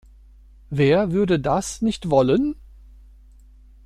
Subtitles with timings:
[0.71, 2.55] Wer würde das nicht wollen?